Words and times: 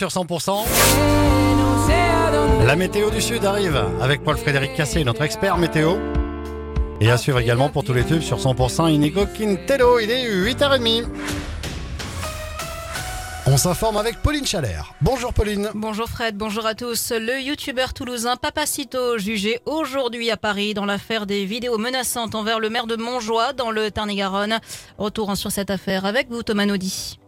sur 0.00 0.10
100%. 0.10 0.64
La 2.64 2.76
météo 2.76 3.10
du 3.10 3.20
Sud 3.20 3.44
arrive 3.44 3.84
avec 4.00 4.22
Paul-Frédéric 4.22 4.74
Cassé, 4.74 5.02
notre 5.02 5.22
expert 5.22 5.58
météo. 5.58 5.96
Et 7.00 7.10
à 7.10 7.16
suivre 7.16 7.40
également 7.40 7.68
pour 7.68 7.82
tous 7.82 7.94
les 7.94 8.04
tubes 8.04 8.20
sur 8.20 8.38
100% 8.38 8.92
Inigo 8.92 9.26
Quintero, 9.26 9.98
il 9.98 10.08
est 10.08 10.30
8h30. 10.30 11.04
On 13.46 13.56
s'informe 13.56 13.96
avec 13.96 14.22
Pauline 14.22 14.46
Chalère. 14.46 14.94
Bonjour 15.00 15.34
Pauline. 15.34 15.70
Bonjour 15.74 16.08
Fred, 16.08 16.36
bonjour 16.36 16.64
à 16.64 16.76
tous. 16.76 17.10
Le 17.10 17.40
youtubeur 17.40 17.92
toulousain 17.92 18.36
Papacito 18.36 19.18
jugé 19.18 19.58
aujourd'hui 19.66 20.30
à 20.30 20.36
Paris 20.36 20.74
dans 20.74 20.84
l'affaire 20.84 21.26
des 21.26 21.44
vidéos 21.44 21.76
menaçantes 21.76 22.36
envers 22.36 22.60
le 22.60 22.70
maire 22.70 22.86
de 22.86 22.94
Montjoie 22.94 23.52
dans 23.52 23.72
le 23.72 23.90
Tarn-et-Garonne. 23.90 24.60
Retour 24.96 25.36
sur 25.36 25.50
cette 25.50 25.70
affaire 25.70 26.04
avec 26.04 26.28
vous 26.30 26.44
Thomas 26.44 26.66
Naudy. 26.66 27.18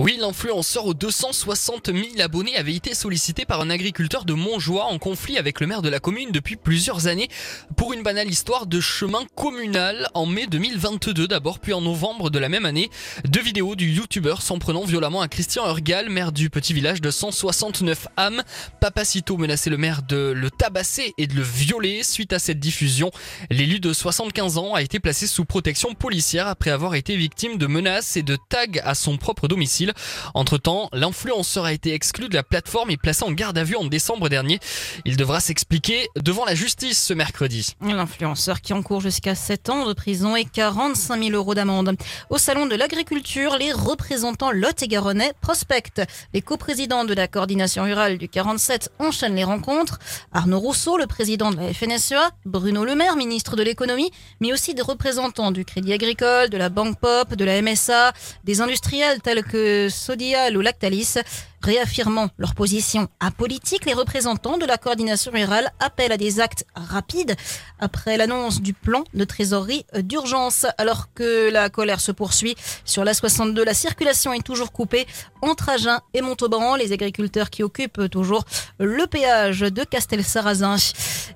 Oui, 0.00 0.16
l'influenceur 0.16 0.86
aux 0.86 0.94
260 0.94 1.86
000 1.86 2.20
abonnés 2.20 2.56
avait 2.56 2.74
été 2.74 2.94
sollicité 2.94 3.44
par 3.44 3.60
un 3.60 3.68
agriculteur 3.68 4.24
de 4.24 4.32
Montjoie 4.32 4.84
en 4.84 4.96
conflit 5.00 5.38
avec 5.38 5.58
le 5.58 5.66
maire 5.66 5.82
de 5.82 5.88
la 5.88 5.98
commune 5.98 6.30
depuis 6.30 6.54
plusieurs 6.54 7.08
années 7.08 7.28
pour 7.76 7.92
une 7.92 8.04
banale 8.04 8.30
histoire 8.30 8.68
de 8.68 8.78
chemin 8.78 9.24
communal 9.34 10.08
en 10.14 10.24
mai 10.24 10.46
2022 10.46 11.26
d'abord, 11.26 11.58
puis 11.58 11.72
en 11.72 11.80
novembre 11.80 12.30
de 12.30 12.38
la 12.38 12.48
même 12.48 12.64
année. 12.64 12.90
Deux 13.24 13.42
vidéos 13.42 13.74
du 13.74 13.90
youtubeur 13.90 14.40
s'en 14.40 14.60
prenant 14.60 14.84
violemment 14.84 15.20
à 15.20 15.26
Christian 15.26 15.66
Urgal, 15.66 16.10
maire 16.10 16.30
du 16.30 16.48
petit 16.48 16.74
village 16.74 17.00
de 17.00 17.10
169 17.10 18.06
âmes. 18.16 18.44
Papacito 18.80 19.36
menaçait 19.36 19.70
le 19.70 19.78
maire 19.78 20.02
de 20.02 20.30
le 20.30 20.48
tabasser 20.48 21.12
et 21.18 21.26
de 21.26 21.34
le 21.34 21.42
violer. 21.42 22.04
Suite 22.04 22.32
à 22.32 22.38
cette 22.38 22.60
diffusion, 22.60 23.10
l'élu 23.50 23.80
de 23.80 23.92
75 23.92 24.58
ans 24.58 24.74
a 24.74 24.82
été 24.82 25.00
placé 25.00 25.26
sous 25.26 25.44
protection 25.44 25.92
policière 25.94 26.46
après 26.46 26.70
avoir 26.70 26.94
été 26.94 27.16
victime 27.16 27.58
de 27.58 27.66
menaces 27.66 28.16
et 28.16 28.22
de 28.22 28.38
tags 28.48 28.80
à 28.84 28.94
son 28.94 29.16
propre 29.16 29.48
domicile. 29.48 29.87
Entre-temps, 30.34 30.88
l'influenceur 30.92 31.64
a 31.64 31.72
été 31.72 31.94
exclu 31.94 32.28
de 32.28 32.34
la 32.34 32.42
plateforme 32.42 32.90
et 32.90 32.96
placé 32.96 33.24
en 33.24 33.32
garde 33.32 33.58
à 33.58 33.64
vue 33.64 33.76
en 33.76 33.84
décembre 33.84 34.28
dernier. 34.28 34.60
Il 35.04 35.16
devra 35.16 35.40
s'expliquer 35.40 36.08
devant 36.16 36.44
la 36.44 36.54
justice 36.54 37.02
ce 37.02 37.14
mercredi. 37.14 37.74
L'influenceur 37.80 38.60
qui 38.60 38.72
encourt 38.72 39.00
jusqu'à 39.00 39.34
7 39.34 39.70
ans 39.70 39.86
de 39.86 39.92
prison 39.92 40.36
et 40.36 40.44
45 40.44 41.22
000 41.22 41.36
euros 41.36 41.54
d'amende. 41.54 41.96
Au 42.30 42.38
salon 42.38 42.66
de 42.66 42.74
l'agriculture, 42.74 43.56
les 43.58 43.72
représentants 43.72 44.50
Lot 44.50 44.82
et 44.82 44.88
Garonnais 44.88 45.32
prospectent. 45.40 46.02
Les 46.34 46.42
coprésidents 46.42 47.04
de 47.04 47.14
la 47.14 47.28
coordination 47.28 47.84
rurale 47.84 48.18
du 48.18 48.28
47 48.28 48.90
enchaînent 48.98 49.34
les 49.34 49.44
rencontres. 49.44 49.98
Arnaud 50.32 50.60
Rousseau, 50.60 50.96
le 50.96 51.06
président 51.06 51.50
de 51.50 51.56
la 51.56 51.72
FNSEA, 51.72 52.30
Bruno 52.44 52.84
Le 52.84 52.94
Maire, 52.94 53.16
ministre 53.16 53.56
de 53.56 53.62
l'économie, 53.62 54.10
mais 54.40 54.52
aussi 54.52 54.74
des 54.74 54.82
représentants 54.82 55.50
du 55.50 55.64
Crédit 55.64 55.92
Agricole, 55.92 56.48
de 56.48 56.56
la 56.56 56.68
Banque 56.68 56.98
Pop, 56.98 57.34
de 57.34 57.44
la 57.44 57.60
MSA, 57.62 58.12
des 58.44 58.60
industriels 58.60 59.20
tels 59.20 59.44
que 59.44 59.77
Sodial 59.90 60.56
ou 60.56 60.62
Lactalis 60.62 61.16
Réaffirmant 61.62 62.28
leur 62.38 62.54
position 62.54 63.08
apolitique, 63.20 63.84
les 63.84 63.94
représentants 63.94 64.58
de 64.58 64.64
la 64.64 64.78
coordination 64.78 65.32
rurale 65.32 65.70
appellent 65.80 66.12
à 66.12 66.16
des 66.16 66.40
actes 66.40 66.64
rapides 66.74 67.34
après 67.80 68.16
l'annonce 68.16 68.60
du 68.60 68.72
plan 68.72 69.04
de 69.12 69.24
trésorerie 69.24 69.84
d'urgence. 69.98 70.66
Alors 70.78 71.12
que 71.14 71.50
la 71.50 71.68
colère 71.68 72.00
se 72.00 72.12
poursuit 72.12 72.54
sur 72.84 73.04
la 73.04 73.12
62, 73.12 73.64
la 73.64 73.74
circulation 73.74 74.32
est 74.32 74.42
toujours 74.42 74.72
coupée 74.72 75.06
entre 75.42 75.68
Agen 75.68 75.98
et 76.14 76.20
Montauban, 76.20 76.76
les 76.76 76.92
agriculteurs 76.92 77.50
qui 77.50 77.62
occupent 77.62 78.08
toujours 78.10 78.44
le 78.78 79.06
péage 79.06 79.60
de 79.60 79.84
Castel-Sarrazin. 79.84 80.76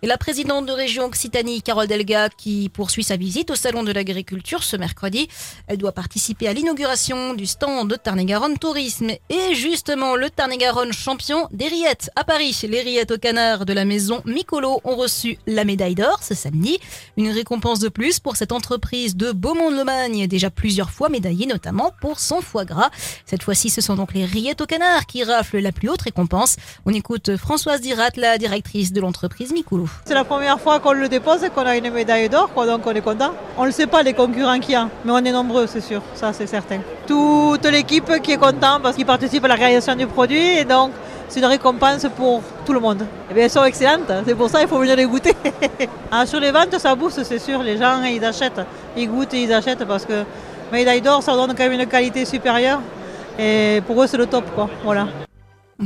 Et 0.02 0.06
la 0.06 0.18
présidente 0.18 0.66
de 0.66 0.72
région 0.72 1.04
Occitanie, 1.04 1.62
Carole 1.62 1.86
Delga, 1.86 2.28
qui 2.28 2.68
poursuit 2.68 3.04
sa 3.04 3.16
visite 3.16 3.50
au 3.50 3.54
salon 3.54 3.82
de 3.82 3.92
l'agriculture 3.92 4.62
ce 4.62 4.76
mercredi. 4.76 5.28
Elle 5.66 5.78
doit 5.78 5.92
participer 5.92 6.48
à 6.48 6.52
l'inauguration 6.52 7.34
du 7.34 7.46
stand 7.46 7.88
de 7.88 7.96
Tarn-et-Garonne 7.96 8.58
Tourisme. 8.58 9.10
Et 9.30 9.54
justement, 9.54 10.11
le 10.16 10.30
Tarn-et-Garonne 10.30 10.92
champion 10.92 11.48
des 11.52 11.68
rillettes 11.68 12.10
à 12.16 12.24
Paris. 12.24 12.58
Les 12.68 12.80
rillettes 12.80 13.10
au 13.10 13.18
canard 13.18 13.64
de 13.64 13.72
la 13.72 13.84
maison 13.84 14.22
Micolo 14.24 14.80
ont 14.84 14.96
reçu 14.96 15.38
la 15.46 15.64
médaille 15.64 15.94
d'or 15.94 16.20
ce 16.22 16.34
samedi. 16.34 16.78
Une 17.16 17.30
récompense 17.30 17.78
de 17.78 17.88
plus 17.88 18.18
pour 18.18 18.36
cette 18.36 18.52
entreprise 18.52 19.16
de 19.16 19.32
Beaumont-de-Lomagne, 19.32 20.26
déjà 20.26 20.50
plusieurs 20.50 20.90
fois 20.90 21.08
médaillée 21.08 21.46
notamment 21.46 21.92
pour 22.00 22.20
son 22.20 22.40
foie 22.40 22.64
gras. 22.64 22.90
Cette 23.26 23.42
fois-ci, 23.42 23.70
ce 23.70 23.80
sont 23.80 23.94
donc 23.94 24.14
les 24.14 24.24
rillettes 24.24 24.60
au 24.60 24.66
canard 24.66 25.06
qui 25.06 25.24
raflent 25.24 25.58
la 25.58 25.72
plus 25.72 25.88
haute 25.88 26.02
récompense. 26.02 26.56
On 26.86 26.92
écoute 26.92 27.36
Françoise 27.36 27.80
Dirat, 27.80 28.10
la 28.16 28.38
directrice 28.38 28.92
de 28.92 29.00
l'entreprise 29.00 29.52
Micolo. 29.52 29.88
C'est 30.04 30.14
la 30.14 30.24
première 30.24 30.60
fois 30.60 30.80
qu'on 30.80 30.92
le 30.92 31.08
dépose 31.08 31.44
et 31.44 31.50
qu'on 31.50 31.62
a 31.62 31.76
une 31.76 31.90
médaille 31.90 32.28
d'or, 32.28 32.50
donc 32.54 32.86
on 32.86 32.92
est 32.92 33.00
content. 33.00 33.34
On 33.56 33.66
ne 33.66 33.70
sait 33.70 33.86
pas 33.86 34.02
les 34.02 34.14
concurrents 34.14 34.58
qu'il 34.60 34.72
y 34.72 34.76
a, 34.76 34.88
mais 35.04 35.12
on 35.12 35.18
est 35.18 35.32
nombreux, 35.32 35.66
c'est 35.66 35.80
sûr, 35.80 36.02
ça 36.14 36.32
c'est 36.32 36.46
certain. 36.46 36.80
Toute 37.06 37.66
l'équipe 37.66 38.20
qui 38.22 38.32
est 38.32 38.36
contente 38.36 38.82
parce 38.82 38.96
qu'ils 38.96 39.06
participent 39.06 39.44
à 39.44 39.48
la 39.48 39.54
réalisation 39.54 39.94
du 39.94 40.06
produit 40.06 40.58
et 40.58 40.64
donc 40.64 40.92
c'est 41.28 41.40
une 41.40 41.46
récompense 41.46 42.06
pour 42.16 42.42
tout 42.64 42.72
le 42.72 42.80
monde. 42.80 43.02
Et 43.02 43.06
eh 43.30 43.34
bien, 43.34 43.44
elles 43.44 43.50
sont 43.50 43.64
excellentes, 43.64 44.12
c'est 44.26 44.34
pour 44.34 44.50
ça 44.50 44.60
qu'il 44.60 44.68
faut 44.68 44.78
venir 44.78 44.96
les 44.96 45.06
goûter. 45.06 45.34
ah, 46.10 46.26
sur 46.26 46.38
les 46.38 46.50
ventes, 46.50 46.78
ça 46.78 46.94
booste, 46.94 47.24
c'est 47.24 47.38
sûr, 47.38 47.62
les 47.62 47.78
gens 47.78 48.02
ils 48.02 48.24
achètent, 48.24 48.60
ils 48.96 49.08
goûtent 49.08 49.34
et 49.34 49.42
ils 49.42 49.52
achètent 49.52 49.84
parce 49.84 50.04
que 50.04 50.24
médaille 50.70 51.00
d'or, 51.00 51.22
ça 51.22 51.32
donne 51.34 51.54
quand 51.56 51.68
même 51.68 51.80
une 51.80 51.86
qualité 51.86 52.24
supérieure 52.24 52.80
et 53.38 53.82
pour 53.86 54.02
eux 54.02 54.06
c'est 54.06 54.18
le 54.18 54.26
top 54.26 54.44
quoi. 54.54 54.68
Voilà. 54.84 55.06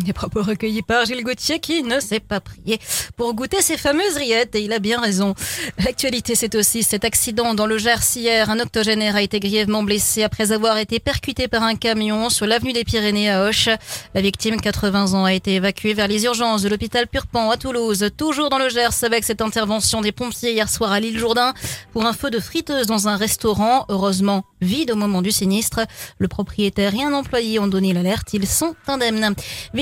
Des 0.04 0.12
propos 0.12 0.42
recueillis 0.42 0.82
par 0.82 1.06
Gilles 1.06 1.24
Gauthier 1.24 1.58
qui 1.58 1.82
ne 1.82 2.00
s'est 2.00 2.20
pas 2.20 2.40
prié 2.40 2.78
pour 3.16 3.32
goûter 3.32 3.62
ces 3.62 3.78
fameuses 3.78 4.16
rillettes 4.16 4.54
et 4.54 4.60
il 4.60 4.72
a 4.74 4.78
bien 4.78 5.00
raison. 5.00 5.34
L'actualité 5.82 6.34
c'est 6.34 6.54
aussi 6.54 6.82
cet 6.82 7.04
accident 7.04 7.54
dans 7.54 7.64
le 7.64 7.78
Gers 7.78 8.14
hier. 8.14 8.50
Un 8.50 8.60
octogénaire 8.60 9.16
a 9.16 9.22
été 9.22 9.40
grièvement 9.40 9.82
blessé 9.82 10.22
après 10.22 10.52
avoir 10.52 10.76
été 10.76 11.00
percuté 11.00 11.48
par 11.48 11.62
un 11.62 11.76
camion 11.76 12.28
sur 12.28 12.46
l'avenue 12.46 12.74
des 12.74 12.84
Pyrénées 12.84 13.30
à 13.30 13.48
Auch. 13.48 13.70
La 14.14 14.20
victime, 14.20 14.60
80 14.60 15.14
ans, 15.14 15.24
a 15.24 15.32
été 15.32 15.54
évacuée 15.54 15.94
vers 15.94 16.08
les 16.08 16.24
urgences 16.24 16.60
de 16.60 16.68
l'hôpital 16.68 17.06
Purpan 17.06 17.50
à 17.50 17.56
Toulouse. 17.56 18.10
Toujours 18.18 18.50
dans 18.50 18.58
le 18.58 18.68
Gers 18.68 19.02
avec 19.02 19.24
cette 19.24 19.40
intervention 19.40 20.02
des 20.02 20.12
pompiers 20.12 20.52
hier 20.52 20.68
soir 20.68 20.92
à 20.92 21.00
l'île 21.00 21.18
Jourdain 21.18 21.54
pour 21.94 22.04
un 22.04 22.12
feu 22.12 22.28
de 22.28 22.38
friteuse 22.38 22.86
dans 22.86 23.08
un 23.08 23.16
restaurant. 23.16 23.86
Heureusement 23.88 24.44
vide 24.60 24.90
au 24.90 24.96
moment 24.96 25.22
du 25.22 25.32
sinistre. 25.32 25.80
Le 26.18 26.28
propriétaire 26.28 26.94
et 26.94 27.02
un 27.02 27.14
employé 27.14 27.58
ont 27.58 27.66
donné 27.66 27.94
l'alerte. 27.94 28.34
Ils 28.34 28.46
sont 28.46 28.74
indemnes. 28.88 29.34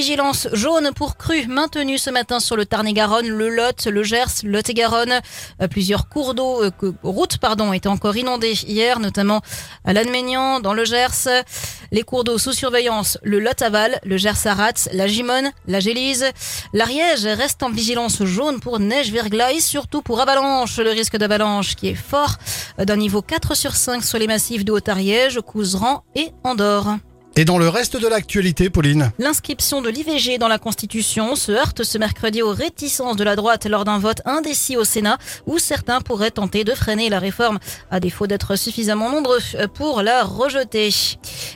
Vigilance 0.05 0.49
jaune 0.53 0.91
pour 0.95 1.17
cru 1.17 1.47
maintenue 1.47 1.97
ce 1.97 2.11
matin 2.11 2.39
sur 2.39 2.57
le 2.57 2.67
Tarn-et-Garonne, 2.67 3.27
le 3.27 3.49
Lot, 3.49 3.87
le 3.87 4.03
Gers, 4.03 4.43
Lot-et-Garonne. 4.45 5.23
Euh, 5.63 5.67
plusieurs 5.67 6.11
cours 6.11 6.35
d'eau, 6.35 6.63
euh, 6.63 6.71
routes 7.03 7.39
pardon, 7.39 7.73
étaient 7.73 7.89
encore 7.89 8.15
inondées 8.15 8.53
hier, 8.53 9.01
notamment 9.01 9.41
à 9.83 9.95
Lannemegnan, 9.95 10.61
dans 10.61 10.75
le 10.75 10.85
Gers. 10.85 11.43
Les 11.91 12.03
cours 12.03 12.23
d'eau 12.23 12.37
sous 12.37 12.53
surveillance, 12.53 13.17
le 13.23 13.39
Lot-Aval, 13.41 13.99
le 14.05 14.19
Gers-Arats, 14.19 14.91
la 14.93 15.07
Gimone, 15.07 15.53
la 15.67 15.81
Gélise. 15.81 16.27
L'Ariège 16.75 17.25
reste 17.25 17.63
en 17.63 17.71
vigilance 17.71 18.23
jaune 18.25 18.61
pour 18.61 18.81
neige, 18.81 19.11
verglas 19.11 19.53
et 19.53 19.61
surtout 19.61 20.03
pour 20.03 20.21
avalanche. 20.21 20.77
Le 20.77 20.91
risque 20.91 21.17
d'avalanche 21.17 21.77
qui 21.77 21.89
est 21.89 21.95
fort 21.95 22.35
euh, 22.79 22.85
d'un 22.85 22.97
niveau 22.97 23.23
4 23.23 23.57
sur 23.57 23.75
5 23.75 24.05
sur 24.05 24.19
les 24.19 24.27
massifs 24.27 24.67
de 24.67 24.73
Haute-Ariège, 24.73 25.41
Couseran 25.41 26.05
et 26.15 26.31
Andorre. 26.43 26.99
Et 27.37 27.45
dans 27.45 27.59
le 27.59 27.69
reste 27.69 27.97
de 27.97 28.07
l'actualité, 28.07 28.71
Pauline 28.71 29.11
L'inscription 29.19 29.83
de 29.83 29.89
l'IVG 29.89 30.39
dans 30.39 30.47
la 30.47 30.61
Constitution 30.61 31.35
se 31.35 31.51
heurte 31.51 31.83
ce 31.83 31.99
mercredi 31.99 32.43
aux 32.43 32.53
réticences 32.53 33.17
de 33.17 33.25
la 33.25 33.35
droite 33.35 33.67
lors 33.67 33.85
d'un 33.85 33.99
vote 33.99 34.23
indécis 34.25 34.77
au 34.77 34.85
Sénat 34.85 35.19
où 35.47 35.59
certains 35.59 36.01
pourraient 36.01 36.31
tenter 36.31 36.63
de 36.63 36.73
freiner 36.75 37.09
la 37.09 37.19
réforme 37.19 37.59
à 37.91 37.99
défaut 37.99 38.29
d'être 38.29 38.55
suffisamment 38.55 39.11
nombreux 39.11 39.41
pour 39.75 40.03
la 40.03 40.23
rejeter. 40.23 40.91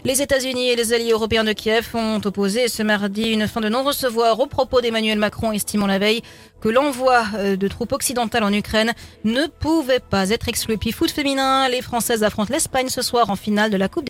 Les 0.05 0.21
États-Unis 0.21 0.71
et 0.71 0.75
les 0.75 0.93
alliés 0.93 1.13
européens 1.13 1.45
de 1.45 1.53
Kiev 1.53 1.91
ont 1.95 2.21
opposé 2.25 2.67
ce 2.67 2.83
mardi 2.83 3.29
une 3.31 3.47
fin 3.47 3.61
de 3.61 3.69
non-recevoir 3.69 4.41
au 4.41 4.47
propos 4.47 4.81
d'Emmanuel 4.81 5.21
Macron 5.21 5.53
estimant 5.53 5.87
la 5.87 6.01
veille 6.01 6.23
que 6.61 6.69
l'envoi 6.69 7.25
euh, 7.37 7.57
de 7.57 7.69
troupes 7.69 7.93
occidentales 7.93 8.43
en 8.43 8.53
Ukraine 8.53 8.93
ne 9.25 9.47
pouvait 9.47 10.01
pas 10.01 10.31
être 10.31 10.49
exclu. 10.49 10.77
Puis 10.77 10.93
foot 10.93 11.11
féminin, 11.11 11.69
les 11.69 11.83
Françaises 11.83 12.25
affrontent 12.25 12.53
l'Espagne 12.53 12.89
ce 12.89 13.03
soir 13.03 13.31
en 13.31 13.37
finale 13.37 13.71
de 13.71 13.77
la 13.77 13.89
Coupe 13.89 14.07